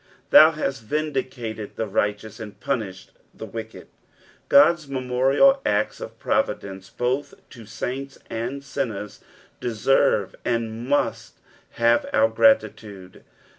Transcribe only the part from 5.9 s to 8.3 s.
of providence, both to saints